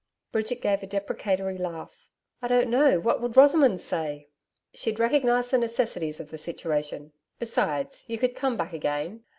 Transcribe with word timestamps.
Bridget 0.31 0.61
gave 0.63 0.81
a 0.81 0.87
deprecatory 0.87 1.59
laugh. 1.59 2.09
'I 2.41 2.47
don't 2.47 2.69
know 2.71 2.99
what 2.99 3.37
Rosamond 3.37 3.73
would 3.73 3.81
say.' 3.81 4.29
'She'd 4.73 4.99
recognise 4.99 5.51
the 5.51 5.59
necessities 5.59 6.19
of 6.19 6.31
the 6.31 6.39
situation. 6.39 7.13
Besides, 7.37 8.05
you 8.09 8.17
could 8.17 8.35
come 8.35 8.57
back 8.57 8.73
again.' 8.73 9.23